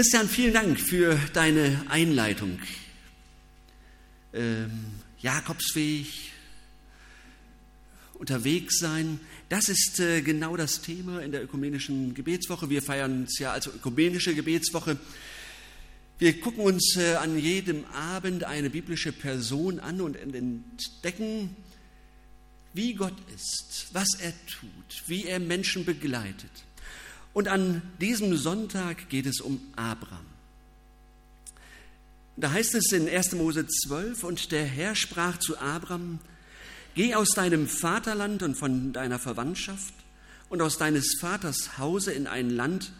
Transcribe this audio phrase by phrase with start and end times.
[0.00, 2.58] Christian, vielen Dank für deine Einleitung.
[4.32, 4.70] Ähm,
[5.20, 6.06] Jakobsweg,
[8.14, 12.70] unterwegs sein, das ist äh, genau das Thema in der ökumenischen Gebetswoche.
[12.70, 14.96] Wir feiern es ja als ökumenische Gebetswoche.
[16.18, 21.54] Wir gucken uns äh, an jedem Abend eine biblische Person an und entdecken,
[22.72, 26.64] wie Gott ist, was er tut, wie er Menschen begleitet.
[27.32, 30.26] Und an diesem Sonntag geht es um Abraham.
[32.36, 33.32] Da heißt es in 1.
[33.32, 36.18] Mose 12, und der Herr sprach zu Abraham,
[36.94, 39.94] Geh aus deinem Vaterland und von deiner Verwandtschaft
[40.48, 42.92] und aus deines Vaters Hause in ein Land,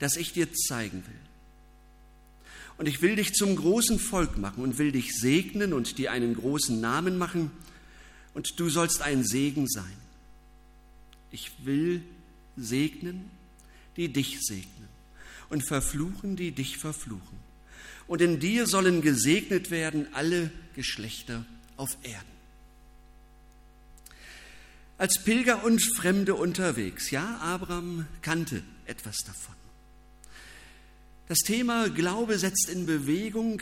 [0.00, 1.20] das ich dir zeigen will.
[2.78, 6.34] Und ich will dich zum großen Volk machen und will dich segnen und dir einen
[6.34, 7.50] großen Namen machen,
[8.34, 9.96] und du sollst ein Segen sein.
[11.32, 12.02] Ich will
[12.56, 13.30] segnen
[13.98, 14.88] die dich segnen
[15.50, 17.38] und verfluchen, die dich verfluchen.
[18.06, 21.44] Und in dir sollen gesegnet werden alle Geschlechter
[21.76, 22.38] auf Erden.
[24.96, 29.54] Als Pilger und Fremde unterwegs, ja, Abraham kannte etwas davon.
[31.26, 33.60] Das Thema Glaube setzt in Bewegung.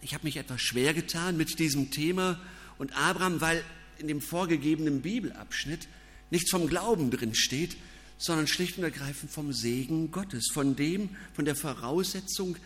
[0.00, 2.40] Ich habe mich etwas schwer getan mit diesem Thema
[2.78, 3.62] und Abraham, weil
[3.98, 5.86] in dem vorgegebenen Bibelabschnitt
[6.30, 7.76] nichts vom Glauben drin steht,
[8.22, 12.56] sondern schlicht und ergreifend vom Segen Gottes, von dem, von der Voraussetzung,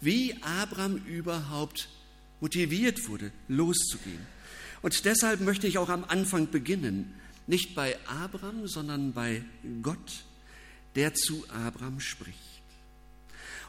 [0.00, 1.88] wie Abraham überhaupt
[2.40, 4.26] motiviert wurde, loszugehen.
[4.80, 7.14] Und deshalb möchte ich auch am Anfang beginnen,
[7.46, 9.42] nicht bei Abraham, sondern bei
[9.82, 10.24] Gott,
[10.94, 12.38] der zu Abraham spricht.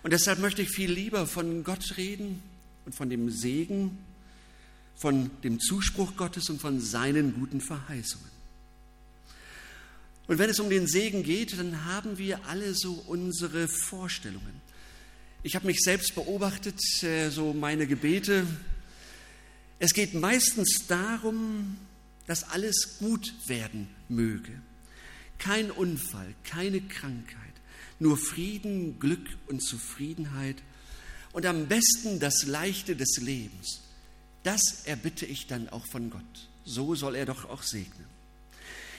[0.04, 2.42] Und deshalb möchte ich viel lieber von Gott reden
[2.86, 3.98] und von dem Segen,
[4.96, 8.33] von dem Zuspruch Gottes und von seinen guten Verheißungen.
[10.28, 14.62] Und wenn es um den Segen geht, dann haben wir alle so unsere Vorstellungen.
[15.44, 18.48] Ich habe mich selbst beobachtet, äh, so meine Gebete.
[19.80, 21.78] Es geht meistens darum,
[22.28, 24.54] dass alles gut werden möge.
[25.40, 27.54] Kein Unfall, keine Krankheit,
[28.00, 30.56] nur Frieden, Glück und Zufriedenheit
[31.34, 33.82] und am besten das Leichte des Lebens.
[34.44, 36.50] Das erbitte ich dann auch von Gott.
[36.64, 38.13] So soll er doch auch segnen.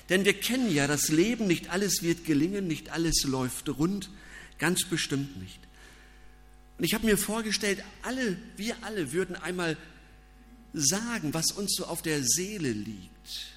[0.09, 4.11] Denn wir kennen ja das Leben, nicht alles wird gelingen, nicht alles läuft rund,
[4.59, 5.59] ganz bestimmt nicht.
[6.77, 9.77] Und ich habe mir vorgestellt, alle, wir alle würden einmal
[10.73, 13.55] sagen, was uns so auf der Seele liegt,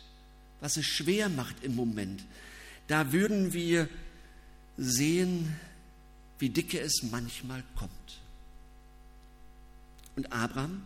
[0.61, 2.23] was es schwer macht im Moment.
[2.87, 3.89] Da würden wir
[4.77, 5.55] sehen,
[6.39, 7.91] wie dicke es manchmal kommt.
[10.15, 10.83] Und Abraham,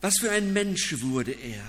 [0.00, 1.64] was für ein Mensch wurde er?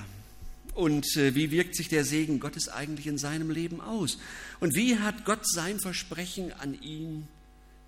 [0.78, 4.20] Und äh, wie wirkt sich der Segen Gottes eigentlich in seinem Leben aus?
[4.60, 7.28] Und wie hat Gott sein Versprechen an ihn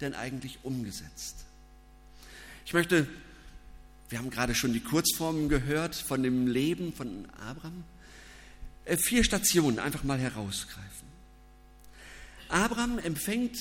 [0.02, 1.36] denn eigentlich umgesetzt?
[2.66, 3.08] Ich möchte,
[4.10, 7.84] wir haben gerade schon die Kurzformen gehört von dem Leben von Abraham,
[8.86, 11.08] äh, vier Stationen einfach mal herausgreifen.
[12.48, 13.60] Abraham empfängt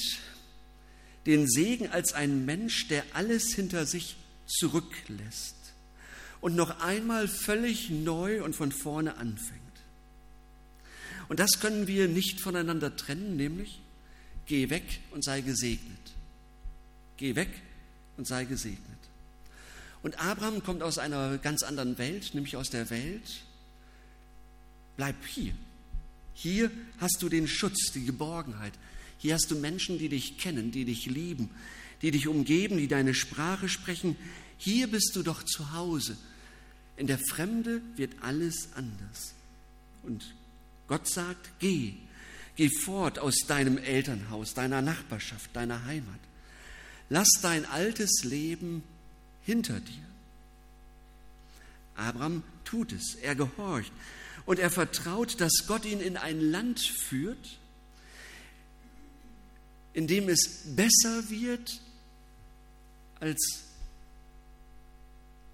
[1.27, 5.58] den Segen als ein Mensch, der alles hinter sich zurücklässt
[6.41, 9.63] und noch einmal völlig neu und von vorne anfängt.
[11.29, 13.81] Und das können wir nicht voneinander trennen, nämlich
[14.47, 15.99] geh weg und sei gesegnet.
[17.17, 17.51] Geh weg
[18.17, 18.79] und sei gesegnet.
[20.03, 23.43] Und Abraham kommt aus einer ganz anderen Welt, nämlich aus der Welt,
[24.97, 25.53] bleib hier.
[26.35, 28.73] Hier hast du den Schutz, die Geborgenheit.
[29.19, 31.51] Hier hast du Menschen, die dich kennen, die dich lieben,
[32.01, 34.17] die dich umgeben, die deine Sprache sprechen.
[34.57, 36.17] Hier bist du doch zu Hause.
[36.99, 39.33] In der Fremde wird alles anders.
[40.03, 40.35] Und
[40.89, 41.95] Gott sagt, geh,
[42.57, 46.19] geh fort aus deinem Elternhaus, deiner Nachbarschaft, deiner Heimat.
[47.09, 48.83] Lass dein altes Leben
[49.45, 50.05] hinter dir.
[51.95, 53.93] Abraham tut es, er gehorcht
[54.45, 57.59] und er vertraut, dass Gott ihn in ein Land führt,
[59.95, 61.81] in dem es besser wird
[63.21, 63.68] als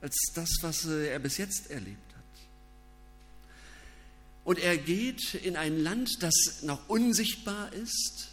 [0.05, 2.25] als das, was äh, er bis jetzt erlebt hat.
[4.45, 8.29] Und er geht in ein Land, das noch unsichtbar ist.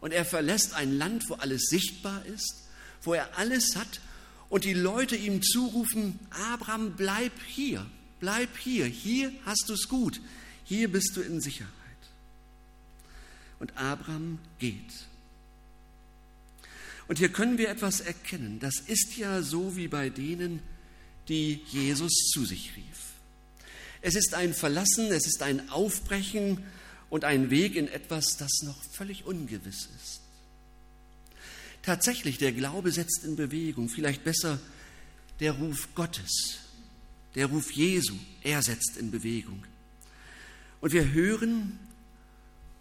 [0.00, 2.64] Und er verlässt ein Land, wo alles sichtbar ist,
[3.02, 4.00] wo er alles hat.
[4.48, 7.86] Und die Leute ihm zurufen, Abraham, bleib hier,
[8.18, 10.20] bleib hier, hier hast du es gut,
[10.64, 11.72] hier bist du in Sicherheit.
[13.60, 15.06] Und Abraham geht.
[17.08, 18.60] Und hier können wir etwas erkennen.
[18.60, 20.60] Das ist ja so wie bei denen,
[21.28, 23.14] die Jesus zu sich rief.
[24.00, 26.62] Es ist ein Verlassen, es ist ein Aufbrechen
[27.10, 30.20] und ein Weg in etwas, das noch völlig ungewiss ist.
[31.82, 34.60] Tatsächlich, der Glaube setzt in Bewegung, vielleicht besser
[35.40, 36.58] der Ruf Gottes,
[37.34, 39.64] der Ruf Jesu, er setzt in Bewegung.
[40.80, 41.78] Und wir hören,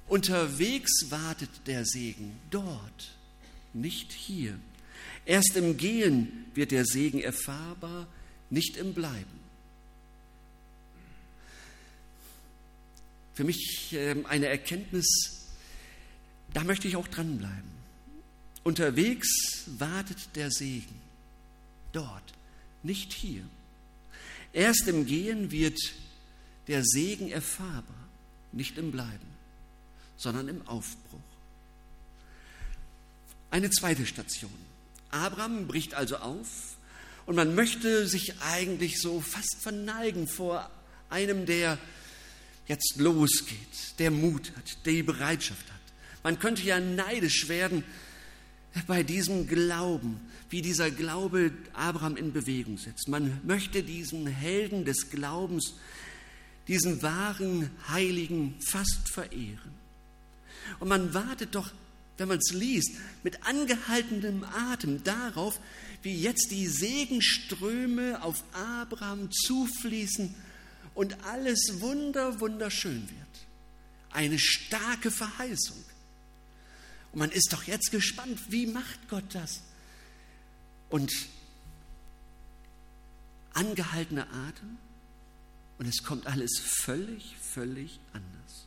[0.07, 3.16] unterwegs wartet der Segen dort,
[3.81, 4.59] nicht hier.
[5.25, 8.07] Erst im Gehen wird der Segen erfahrbar,
[8.49, 9.37] nicht im Bleiben.
[13.33, 15.05] Für mich ähm, eine Erkenntnis,
[16.53, 17.77] da möchte ich auch dranbleiben.
[18.63, 20.99] Unterwegs wartet der Segen,
[21.91, 22.33] dort,
[22.83, 23.43] nicht hier.
[24.53, 25.77] Erst im Gehen wird
[26.67, 28.07] der Segen erfahrbar,
[28.51, 29.27] nicht im Bleiben,
[30.15, 31.19] sondern im Aufbruch.
[33.49, 34.51] Eine zweite Station.
[35.09, 36.77] Abraham bricht also auf
[37.25, 40.69] und man möchte sich eigentlich so fast verneigen vor
[41.09, 41.77] einem, der
[42.67, 45.77] jetzt losgeht, der Mut hat, der die Bereitschaft hat.
[46.23, 47.83] Man könnte ja neidisch werden
[48.85, 53.07] bei diesem Glauben, wie dieser Glaube Abraham in Bewegung setzt.
[53.07, 55.75] Man möchte diesen Helden des Glaubens,
[56.67, 59.73] diesen wahren Heiligen fast verehren.
[60.79, 61.71] Und man wartet doch,
[62.17, 62.91] wenn man es liest,
[63.23, 65.59] mit angehaltenem Atem darauf,
[66.01, 70.33] wie jetzt die Segenströme auf Abraham zufließen
[70.93, 73.27] und alles wunder, wunderschön wird.
[74.11, 75.83] Eine starke Verheißung.
[77.11, 79.61] Und man ist doch jetzt gespannt, wie macht Gott das?
[80.89, 81.11] Und
[83.53, 84.77] angehaltener Atem
[85.79, 88.66] und es kommt alles völlig, völlig anders.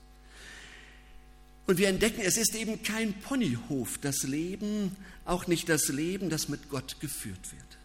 [1.71, 6.49] Und wir entdecken, es ist eben kein Ponyhof, das Leben, auch nicht das Leben, das
[6.49, 7.79] mit Gott geführt wird.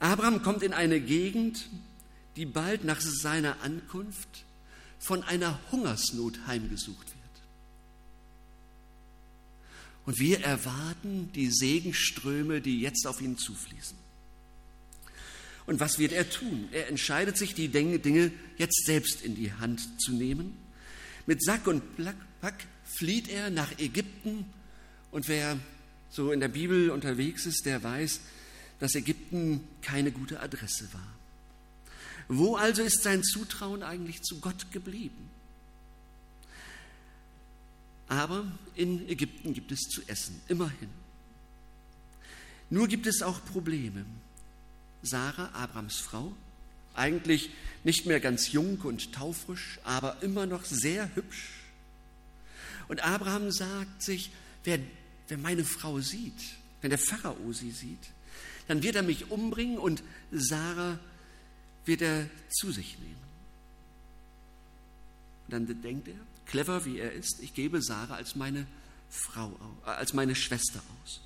[0.00, 1.68] Abraham kommt in eine Gegend,
[2.34, 4.44] die bald nach seiner Ankunft
[4.98, 7.16] von einer Hungersnot heimgesucht wird.
[10.06, 13.96] Und wir erwarten die Segenströme, die jetzt auf ihn zufließen.
[15.66, 16.70] Und was wird er tun?
[16.72, 20.65] Er entscheidet sich, die Dinge jetzt selbst in die Hand zu nehmen.
[21.26, 21.82] Mit Sack und
[22.40, 24.46] Pack flieht er nach Ägypten.
[25.10, 25.58] Und wer
[26.10, 28.20] so in der Bibel unterwegs ist, der weiß,
[28.78, 31.12] dass Ägypten keine gute Adresse war.
[32.28, 35.30] Wo also ist sein Zutrauen eigentlich zu Gott geblieben?
[38.08, 38.44] Aber
[38.74, 40.90] in Ägypten gibt es zu essen, immerhin.
[42.70, 44.04] Nur gibt es auch Probleme.
[45.02, 46.34] Sarah, Abrams Frau,
[46.96, 47.50] eigentlich
[47.84, 51.50] nicht mehr ganz jung und taufrisch, aber immer noch sehr hübsch.
[52.88, 54.30] Und Abraham sagt sich,
[54.64, 54.78] wer,
[55.28, 56.40] wer meine Frau sieht,
[56.80, 58.10] wenn der Pharao sie sieht,
[58.68, 60.02] dann wird er mich umbringen und
[60.32, 60.98] Sarah
[61.84, 63.16] wird er zu sich nehmen.
[65.46, 66.14] Und dann denkt er,
[66.46, 68.66] clever wie er ist, ich gebe Sarah als meine
[69.08, 69.52] Frau,
[69.84, 71.20] äh, als meine Schwester aus.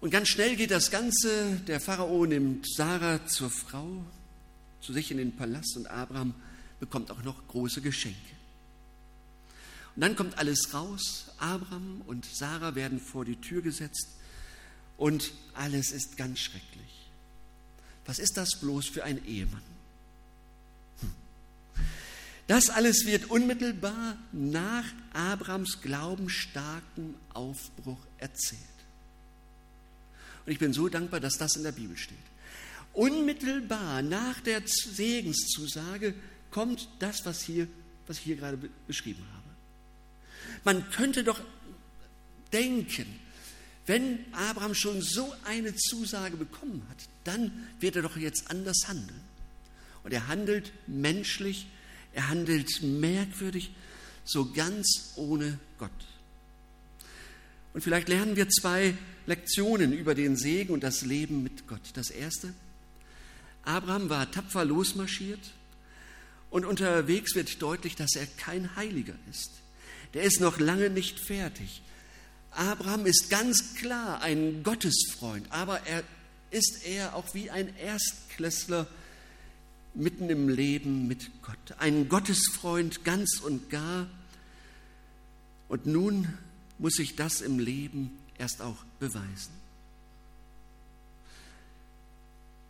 [0.00, 1.56] Und ganz schnell geht das Ganze.
[1.66, 4.04] Der Pharao nimmt Sarah zur Frau,
[4.80, 6.34] zu sich in den Palast und Abraham
[6.80, 8.18] bekommt auch noch große Geschenke.
[9.96, 11.26] Und dann kommt alles raus.
[11.38, 14.08] Abraham und Sarah werden vor die Tür gesetzt
[14.96, 17.08] und alles ist ganz schrecklich.
[18.06, 19.62] Was ist das bloß für ein Ehemann?
[22.48, 28.62] Das alles wird unmittelbar nach Abrams glaubensstarkem Aufbruch erzählt.
[30.46, 32.16] Und ich bin so dankbar, dass das in der Bibel steht.
[32.98, 36.14] Unmittelbar nach der Segenszusage
[36.50, 37.68] kommt das, was, hier,
[38.06, 39.48] was ich hier gerade beschrieben habe.
[40.64, 41.40] Man könnte doch
[42.52, 43.06] denken,
[43.86, 49.20] wenn Abraham schon so eine Zusage bekommen hat, dann wird er doch jetzt anders handeln.
[50.02, 51.66] Und er handelt menschlich
[52.12, 53.70] er handelt merkwürdig,
[54.24, 55.90] so ganz ohne Gott.
[57.74, 58.94] Und vielleicht lernen wir zwei
[59.26, 61.80] Lektionen über den Segen und das Leben mit Gott.
[61.94, 62.52] Das erste,
[63.68, 65.52] Abraham war tapfer losmarschiert
[66.50, 69.50] und unterwegs wird deutlich, dass er kein Heiliger ist.
[70.14, 71.82] Der ist noch lange nicht fertig.
[72.50, 76.02] Abraham ist ganz klar ein Gottesfreund, aber er
[76.50, 78.86] ist eher auch wie ein Erstklässler
[79.92, 81.76] mitten im Leben mit Gott.
[81.78, 84.08] Ein Gottesfreund ganz und gar.
[85.68, 86.26] Und nun
[86.78, 89.52] muss sich das im Leben erst auch beweisen.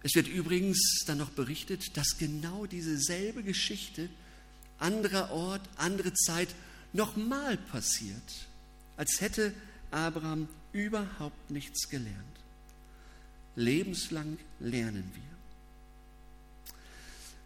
[0.03, 4.09] Es wird übrigens dann noch berichtet, dass genau dieselbe Geschichte,
[4.79, 6.49] anderer Ort, andere Zeit,
[6.93, 8.47] nochmal passiert,
[8.97, 9.53] als hätte
[9.91, 12.17] Abraham überhaupt nichts gelernt.
[13.57, 15.23] Lebenslang lernen wir.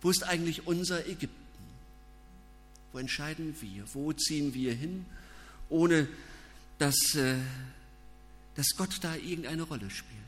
[0.03, 1.39] Wo ist eigentlich unser Ägypten?
[2.93, 3.85] Wo entscheiden wir?
[3.95, 5.07] Wo ziehen wir hin,
[5.71, 6.07] ohne
[6.79, 7.37] dass äh,
[8.55, 10.22] dass Gott da irgendeine Rolle spielt.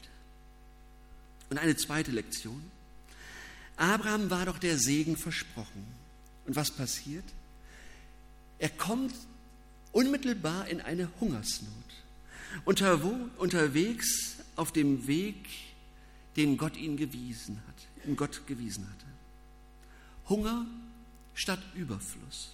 [1.54, 2.60] Und eine zweite Lektion.
[3.76, 5.86] Abraham war doch der Segen versprochen.
[6.46, 7.22] Und was passiert?
[8.58, 9.14] Er kommt
[9.92, 11.70] unmittelbar in eine Hungersnot.
[12.64, 15.46] unterwegs auf dem Weg,
[16.36, 19.06] den Gott ihn gewiesen hat, in Gott gewiesen hatte.
[20.28, 20.66] Hunger
[21.34, 22.50] statt Überfluss.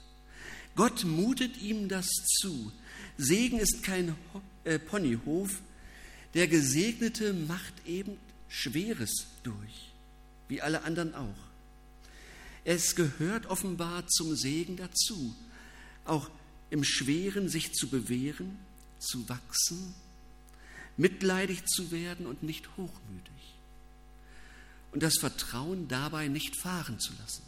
[0.77, 2.07] Gott mutet ihm das
[2.39, 2.71] zu.
[3.17, 4.15] Segen ist kein
[4.65, 5.63] äh, Ponyhof.
[6.35, 8.19] Der Gesegnete macht eben
[8.51, 9.93] Schweres durch,
[10.49, 11.35] wie alle anderen auch.
[12.65, 15.35] Es gehört offenbar zum Segen dazu,
[16.05, 16.29] auch
[16.69, 18.59] im Schweren sich zu bewähren,
[18.99, 19.95] zu wachsen,
[20.97, 23.31] mitleidig zu werden und nicht hochmütig.
[24.93, 27.45] Und das Vertrauen dabei nicht fahren zu lassen.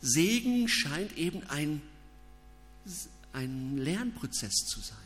[0.00, 1.80] Segen scheint eben ein,
[3.32, 4.98] ein Lernprozess zu sein.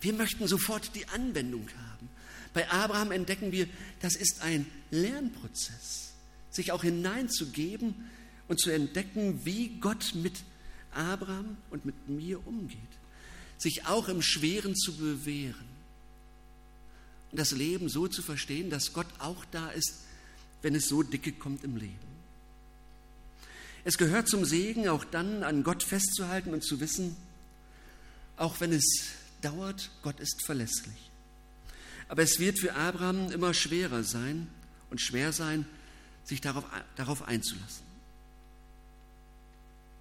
[0.00, 2.08] Wir möchten sofort die Anwendung haben.
[2.54, 3.68] Bei Abraham entdecken wir,
[4.00, 6.12] das ist ein Lernprozess,
[6.50, 7.94] sich auch hineinzugeben
[8.48, 10.42] und zu entdecken, wie Gott mit
[10.92, 12.78] Abraham und mit mir umgeht,
[13.58, 15.76] sich auch im Schweren zu bewähren
[17.30, 19.94] und das Leben so zu verstehen, dass Gott auch da ist,
[20.62, 21.94] wenn es so dicke kommt im Leben.
[23.84, 27.16] Es gehört zum Segen, auch dann an Gott festzuhalten und zu wissen,
[28.36, 28.84] auch wenn es
[29.42, 31.10] dauert, Gott ist verlässlich.
[32.08, 34.48] Aber es wird für Abraham immer schwerer sein
[34.90, 35.66] und schwer sein,
[36.24, 36.64] sich darauf,
[36.96, 37.84] darauf einzulassen.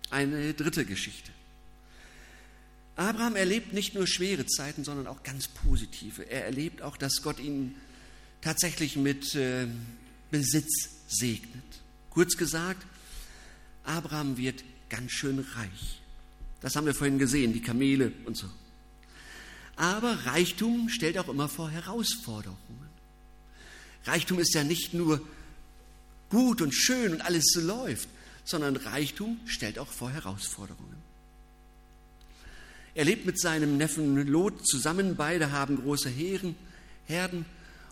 [0.09, 1.31] Eine dritte Geschichte.
[2.95, 6.29] Abraham erlebt nicht nur schwere Zeiten, sondern auch ganz positive.
[6.29, 7.75] Er erlebt auch, dass Gott ihn
[8.41, 9.67] tatsächlich mit äh,
[10.31, 11.63] Besitz segnet.
[12.09, 12.85] Kurz gesagt,
[13.83, 16.01] Abraham wird ganz schön reich.
[16.61, 18.47] Das haben wir vorhin gesehen, die Kamele und so.
[19.75, 22.59] Aber Reichtum stellt auch immer vor Herausforderungen.
[24.05, 25.21] Reichtum ist ja nicht nur
[26.29, 28.07] gut und schön und alles läuft,
[28.43, 30.95] sondern Reichtum stellt auch vor Herausforderungen.
[32.93, 36.55] Er lebt mit seinem Neffen Lot zusammen, beide haben große Heeren,
[37.07, 37.45] Herden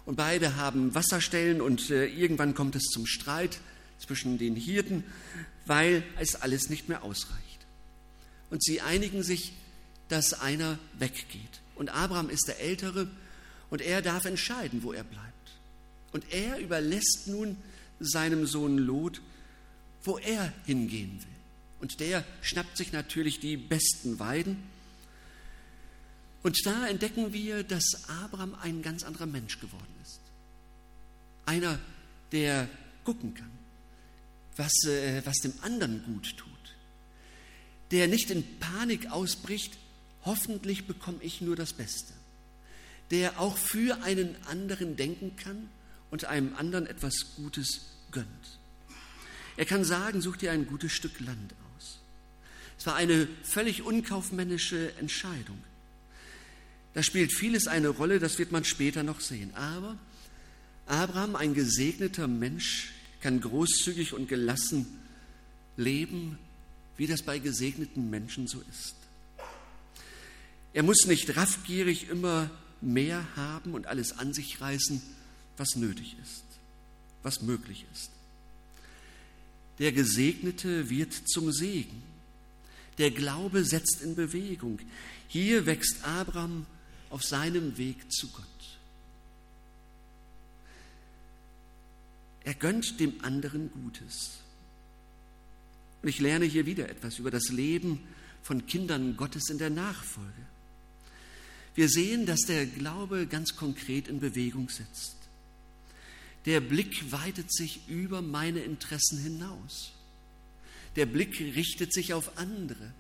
[0.05, 3.59] und beide haben Wasserstellen und äh, irgendwann kommt es zum Streit
[3.99, 5.03] zwischen den Hirten,
[5.65, 7.41] weil es alles nicht mehr ausreicht.
[8.49, 9.53] Und sie einigen sich,
[10.09, 11.62] dass einer weggeht.
[11.75, 13.07] Und Abraham ist der Ältere
[13.69, 15.33] und er darf entscheiden, wo er bleibt.
[16.11, 17.57] Und er überlässt nun
[17.99, 19.21] seinem Sohn Lot,
[20.03, 21.27] wo er hingehen will.
[21.81, 24.57] Und der schnappt sich natürlich die besten Weiden.
[26.43, 30.19] Und da entdecken wir, dass Abraham ein ganz anderer Mensch geworden ist.
[31.45, 31.79] Einer,
[32.31, 32.69] der
[33.03, 33.51] gucken kann,
[34.55, 36.49] was, äh, was dem anderen gut tut,
[37.91, 39.77] der nicht in Panik ausbricht,
[40.25, 42.13] hoffentlich bekomme ich nur das Beste,
[43.11, 45.69] der auch für einen anderen denken kann
[46.11, 48.27] und einem anderen etwas Gutes gönnt.
[49.57, 51.99] Er kann sagen, such dir ein gutes Stück Land aus.
[52.77, 55.61] Es war eine völlig unkaufmännische Entscheidung.
[56.93, 59.53] Da spielt vieles eine Rolle, das wird man später noch sehen.
[59.55, 59.97] Aber
[60.85, 64.85] Abraham, ein gesegneter Mensch, kann großzügig und gelassen
[65.77, 66.37] leben,
[66.97, 68.95] wie das bei gesegneten Menschen so ist.
[70.73, 72.49] Er muss nicht raffgierig immer
[72.81, 75.01] mehr haben und alles an sich reißen,
[75.55, 76.43] was nötig ist,
[77.21, 78.09] was möglich ist.
[79.79, 82.03] Der Gesegnete wird zum Segen.
[82.97, 84.79] Der Glaube setzt in Bewegung.
[85.27, 86.65] Hier wächst Abraham
[87.09, 88.43] auf seinem Weg zu Gott.
[92.43, 94.39] Er gönnt dem anderen Gutes.
[96.01, 97.99] Und ich lerne hier wieder etwas über das Leben
[98.41, 100.52] von Kindern Gottes in der Nachfolge.
[101.75, 105.15] Wir sehen, dass der Glaube ganz konkret in Bewegung setzt.
[106.45, 109.93] Der Blick weitet sich über meine Interessen hinaus.
[110.95, 112.91] Der Blick richtet sich auf andere,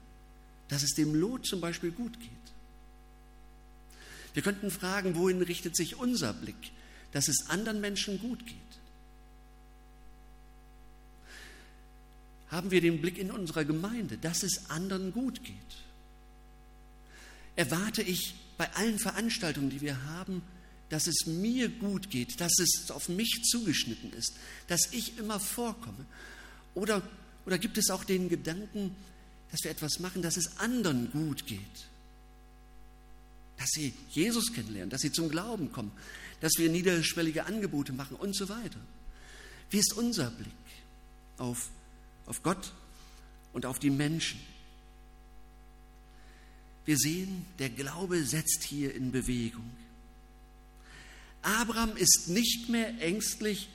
[0.69, 2.29] dass es dem Lot zum Beispiel gut geht.
[4.33, 6.71] Wir könnten fragen, wohin richtet sich unser Blick,
[7.11, 8.57] dass es anderen Menschen gut geht.
[12.49, 15.55] Haben wir den Blick in unserer Gemeinde, dass es anderen gut geht?
[17.55, 20.41] Erwarte ich bei allen Veranstaltungen, die wir haben,
[20.89, 24.35] dass es mir gut geht, dass es auf mich zugeschnitten ist,
[24.67, 26.05] dass ich immer vorkomme?
[26.75, 27.01] Oder,
[27.45, 28.95] oder gibt es auch den Gedanken,
[29.51, 31.59] dass wir etwas machen, dass es anderen gut geht?
[33.57, 35.91] Dass sie Jesus kennenlernen, dass sie zum Glauben kommen,
[36.41, 38.79] dass wir niederschwellige Angebote machen und so weiter.
[39.69, 40.53] Wie ist unser Blick
[41.37, 41.69] auf,
[42.25, 42.71] auf Gott
[43.53, 44.39] und auf die Menschen?
[46.85, 49.69] Wir sehen, der Glaube setzt hier in Bewegung.
[51.41, 53.69] Abraham ist nicht mehr ängstlich,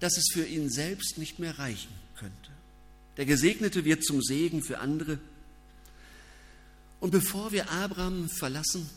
[0.00, 2.50] dass es für ihn selbst nicht mehr reichen könnte.
[3.16, 5.18] Der Gesegnete wird zum Segen für andere.
[7.00, 8.88] Und bevor wir Abraham verlassen,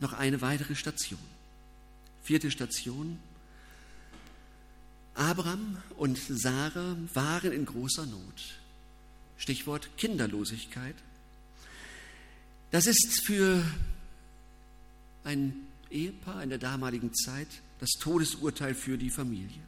[0.00, 1.20] noch eine weitere Station.
[2.22, 3.18] Vierte Station.
[5.14, 8.58] Abraham und Sarah waren in großer Not.
[9.38, 10.96] Stichwort Kinderlosigkeit.
[12.74, 13.64] Das ist für
[15.22, 15.54] ein
[15.92, 17.46] Ehepaar in der damaligen Zeit
[17.78, 19.62] das Todesurteil für die Familie.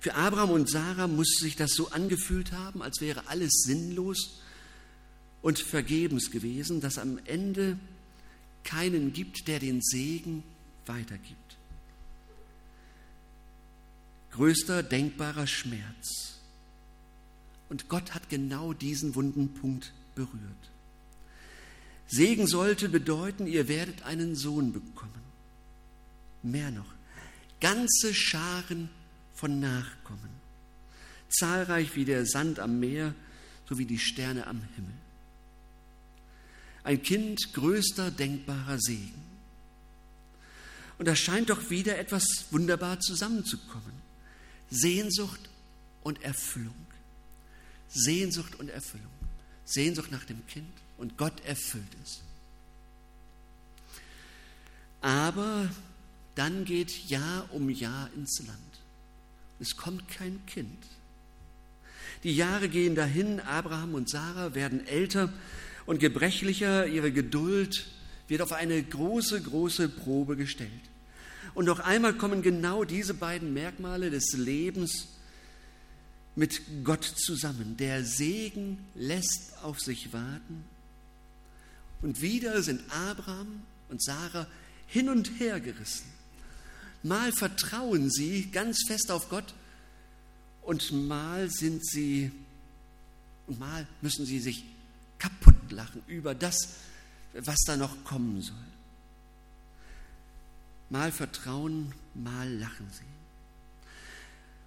[0.00, 4.40] Für Abraham und Sarah muss sich das so angefühlt haben, als wäre alles sinnlos
[5.42, 7.78] und vergebens gewesen, dass am Ende
[8.64, 10.42] keinen gibt, der den Segen
[10.86, 11.56] weitergibt.
[14.32, 16.40] Größter denkbarer Schmerz.
[17.68, 20.70] Und Gott hat genau diesen wunden Punkt berührt.
[22.10, 25.12] Segen sollte bedeuten, ihr werdet einen Sohn bekommen.
[26.42, 26.92] Mehr noch,
[27.60, 28.90] ganze Scharen
[29.32, 30.30] von Nachkommen,
[31.28, 33.14] zahlreich wie der Sand am Meer,
[33.68, 34.92] sowie die Sterne am Himmel.
[36.82, 39.22] Ein Kind größter denkbarer Segen.
[40.98, 43.92] Und da scheint doch wieder etwas wunderbar zusammenzukommen.
[44.68, 45.48] Sehnsucht
[46.02, 46.74] und Erfüllung.
[47.88, 49.12] Sehnsucht und Erfüllung.
[49.64, 52.20] Sehnsucht nach dem Kind und Gott erfüllt es.
[55.00, 55.68] Aber
[56.34, 58.58] dann geht Jahr um Jahr ins Land.
[59.58, 60.84] Es kommt kein Kind.
[62.22, 65.32] Die Jahre gehen dahin, Abraham und Sarah werden älter
[65.86, 67.86] und gebrechlicher, ihre Geduld
[68.28, 70.70] wird auf eine große, große Probe gestellt.
[71.54, 75.08] Und noch einmal kommen genau diese beiden Merkmale des Lebens
[76.36, 77.76] mit Gott zusammen.
[77.78, 80.64] Der Segen lässt auf sich warten
[82.02, 84.46] und wieder sind Abraham und Sarah
[84.86, 86.06] hin und her gerissen.
[87.02, 89.54] Mal vertrauen sie ganz fest auf Gott
[90.62, 92.30] und mal sind sie
[93.46, 94.64] und mal müssen sie sich
[95.18, 96.76] kaputt lachen über das,
[97.32, 98.56] was da noch kommen soll.
[100.90, 103.04] Mal vertrauen, mal lachen sie.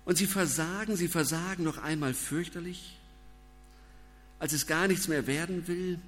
[0.05, 2.97] Und sie versagen, sie versagen noch einmal fürchterlich.
[4.39, 5.99] Als es gar nichts mehr werden will,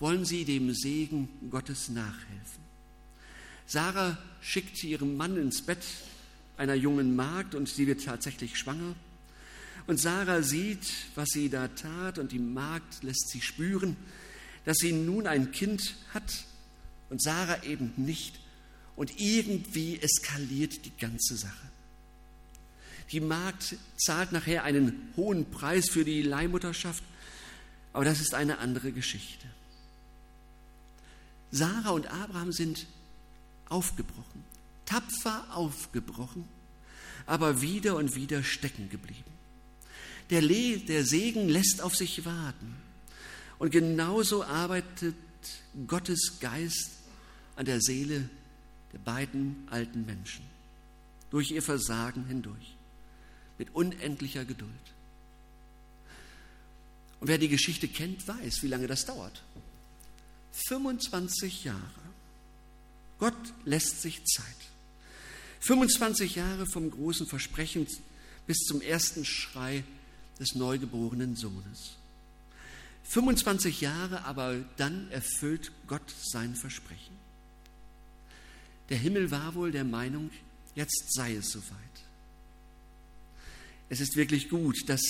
[0.00, 2.64] wollen sie dem Segen Gottes nachhelfen.
[3.66, 5.84] Sarah schickt ihren Mann ins Bett
[6.56, 8.94] einer jungen Magd und sie wird tatsächlich schwanger.
[9.86, 13.96] Und Sarah sieht, was sie da tat und die Magd lässt sie spüren,
[14.64, 16.44] dass sie nun ein Kind hat
[17.10, 18.40] und Sarah eben nicht.
[18.96, 21.68] Und irgendwie eskaliert die ganze Sache.
[23.12, 27.02] Die Magd zahlt nachher einen hohen Preis für die Leihmutterschaft,
[27.92, 29.46] aber das ist eine andere Geschichte.
[31.54, 32.86] Sarah und Abraham sind
[33.68, 34.44] aufgebrochen,
[34.86, 36.44] tapfer aufgebrochen,
[37.26, 39.30] aber wieder und wieder stecken geblieben.
[40.30, 42.74] Der, Le der Segen lässt auf sich warten.
[43.58, 45.14] Und genauso arbeitet
[45.86, 46.90] Gottes Geist
[47.54, 48.28] an der Seele
[48.92, 50.44] der beiden alten Menschen,
[51.30, 52.74] durch ihr Versagen hindurch,
[53.58, 54.70] mit unendlicher Geduld.
[57.20, 59.42] Und wer die Geschichte kennt, weiß, wie lange das dauert.
[60.54, 61.80] 25 Jahre.
[63.18, 64.44] Gott lässt sich Zeit.
[65.60, 67.86] 25 Jahre vom großen Versprechen
[68.46, 69.84] bis zum ersten Schrei
[70.38, 71.96] des neugeborenen Sohnes.
[73.04, 77.14] 25 Jahre, aber dann erfüllt Gott sein Versprechen.
[78.90, 80.30] Der Himmel war wohl der Meinung,
[80.74, 81.78] jetzt sei es soweit.
[83.88, 85.00] Es ist wirklich gut, dass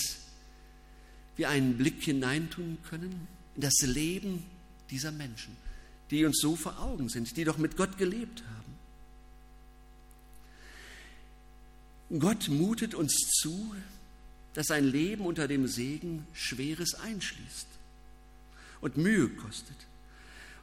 [1.36, 3.26] wir einen Blick hineintun können
[3.56, 4.44] in das Leben
[4.90, 5.56] dieser Menschen,
[6.10, 8.64] die uns so vor Augen sind, die doch mit Gott gelebt haben.
[12.20, 13.74] Gott mutet uns zu,
[14.52, 17.66] dass ein Leben unter dem Segen Schweres einschließt
[18.80, 19.76] und Mühe kostet.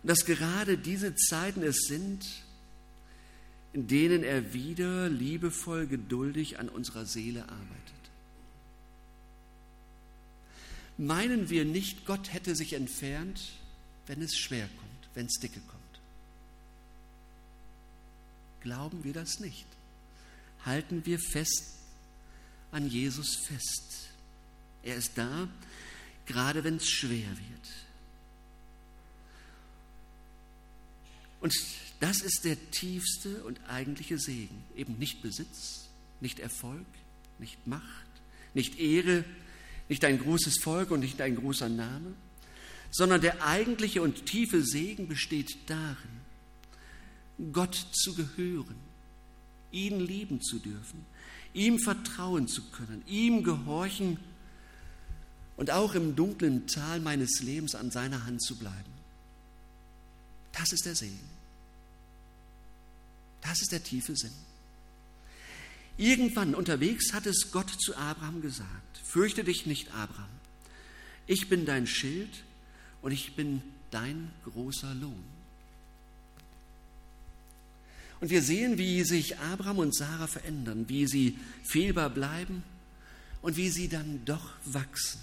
[0.02, 2.26] Und dass gerade diese Zeiten es sind,
[3.74, 8.02] in denen er wieder liebevoll, geduldig an unserer Seele arbeitet.
[10.98, 13.54] Meinen wir nicht, Gott hätte sich entfernt,
[14.12, 15.82] wenn es schwer kommt, wenn es dicke kommt.
[18.60, 19.66] Glauben wir das nicht?
[20.66, 21.78] Halten wir fest
[22.74, 24.10] an Jesus fest.
[24.84, 25.48] Er ist da,
[26.26, 27.70] gerade wenn es schwer wird.
[31.40, 31.56] Und
[32.02, 34.62] das ist der tiefste und eigentliche Segen.
[34.76, 35.88] Eben nicht Besitz,
[36.20, 36.86] nicht Erfolg,
[37.40, 38.08] nicht Macht,
[38.54, 39.24] nicht Ehre,
[39.88, 42.14] nicht ein großes Volk und nicht ein großer Name,
[42.92, 46.22] sondern der eigentliche und tiefe Segen besteht darin,
[47.54, 48.76] Gott zu gehören,
[49.72, 51.06] ihn lieben zu dürfen,
[51.54, 54.20] ihm vertrauen zu können, ihm gehorchen
[55.58, 58.92] und auch im dunklen Tal meines Lebens an seiner Hand zu bleiben.
[60.52, 61.32] Das ist der Segen.
[63.42, 64.34] Das ist der tiefe Sinn.
[65.98, 70.30] Irgendwann unterwegs hat es Gott zu Abraham gesagt, fürchte dich nicht, Abraham,
[71.28, 72.44] ich bin dein Schild
[73.02, 75.24] und ich bin dein großer Lohn.
[78.20, 82.64] Und wir sehen, wie sich Abraham und Sarah verändern, wie sie fehlbar bleiben
[83.42, 85.20] und wie sie dann doch wachsen.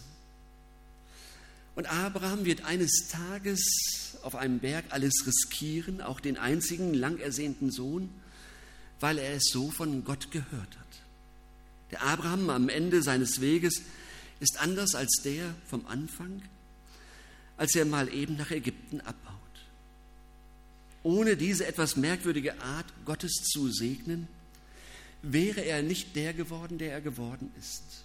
[1.77, 7.71] Und Abraham wird eines Tages auf einem Berg alles riskieren, auch den einzigen lang ersehnten
[7.71, 8.11] Sohn,
[8.99, 11.03] weil er es so von Gott gehört hat.
[11.93, 13.83] Der Abraham am Ende seines Weges
[14.41, 16.43] ist anders als der vom Anfang,
[17.59, 19.35] als er mal eben nach Ägypten abhaut.
[21.03, 24.29] Ohne diese etwas merkwürdige Art, Gottes zu segnen,
[25.23, 28.05] wäre er nicht der geworden, der er geworden ist.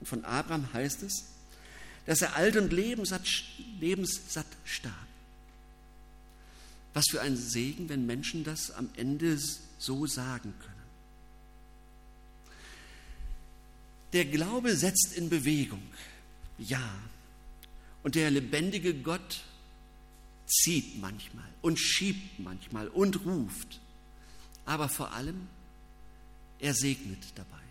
[0.00, 1.24] Und von Abraham heißt es,
[2.06, 3.26] dass er alt und lebenssatt,
[3.80, 4.94] lebenssatt starb.
[6.94, 9.38] Was für ein Segen, wenn Menschen das am Ende
[9.78, 10.76] so sagen können.
[14.12, 15.82] Der Glaube setzt in Bewegung,
[16.58, 16.88] ja.
[18.06, 19.42] Und der lebendige Gott
[20.46, 23.80] zieht manchmal und schiebt manchmal und ruft.
[24.64, 25.48] Aber vor allem,
[26.60, 27.64] er segnet dabei,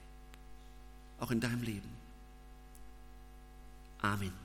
[1.22, 1.88] auch in deinem Leben.
[4.02, 4.45] Amen.